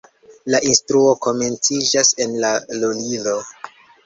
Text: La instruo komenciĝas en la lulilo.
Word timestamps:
La 0.53 0.61
instruo 0.69 1.11
komenciĝas 1.25 2.11
en 2.27 2.35
la 2.47 2.51
lulilo. 2.81 3.37